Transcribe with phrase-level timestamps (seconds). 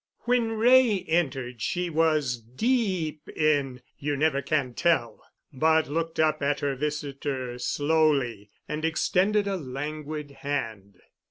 [0.21, 5.21] When Wray entered she was deep in "You Never Can Tell,"
[5.53, 10.97] but looked up at her visitor slowly and extended a languid hand.